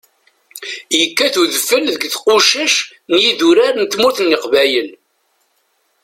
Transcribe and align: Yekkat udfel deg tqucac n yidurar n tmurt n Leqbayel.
Yekkat 0.99 1.35
udfel 1.41 1.83
deg 1.93 2.01
tqucac 2.13 2.75
n 3.13 3.15
yidurar 3.23 3.73
n 3.77 3.85
tmurt 3.91 4.17
n 4.21 4.29
Leqbayel. 4.33 4.89